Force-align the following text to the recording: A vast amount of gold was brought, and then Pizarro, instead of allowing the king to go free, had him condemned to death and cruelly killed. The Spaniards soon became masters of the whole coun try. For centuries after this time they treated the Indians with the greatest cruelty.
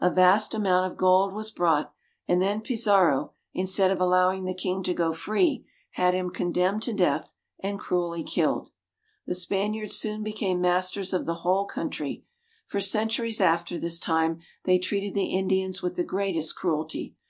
A 0.00 0.08
vast 0.10 0.54
amount 0.54 0.90
of 0.90 0.96
gold 0.96 1.34
was 1.34 1.50
brought, 1.50 1.92
and 2.26 2.40
then 2.40 2.62
Pizarro, 2.62 3.34
instead 3.52 3.90
of 3.90 4.00
allowing 4.00 4.46
the 4.46 4.54
king 4.54 4.82
to 4.84 4.94
go 4.94 5.12
free, 5.12 5.66
had 5.90 6.14
him 6.14 6.30
condemned 6.30 6.82
to 6.84 6.94
death 6.94 7.34
and 7.62 7.78
cruelly 7.78 8.24
killed. 8.24 8.70
The 9.26 9.34
Spaniards 9.34 9.94
soon 9.94 10.22
became 10.22 10.62
masters 10.62 11.12
of 11.12 11.26
the 11.26 11.42
whole 11.44 11.66
coun 11.66 11.90
try. 11.90 12.22
For 12.66 12.80
centuries 12.80 13.38
after 13.38 13.78
this 13.78 13.98
time 13.98 14.40
they 14.64 14.78
treated 14.78 15.12
the 15.12 15.26
Indians 15.26 15.82
with 15.82 15.96
the 15.96 16.04
greatest 16.04 16.56
cruelty. 16.56 17.14